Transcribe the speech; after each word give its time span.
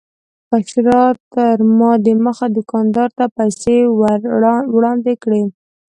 بشرا 0.49 1.03
تر 1.33 1.57
ما 1.77 1.91
دمخه 2.05 2.45
دوکاندار 2.57 3.09
ته 3.17 3.25
پیسې 3.37 3.77
ور 3.99 4.19
وړاندې 4.75 5.13
کړې. 5.23 5.41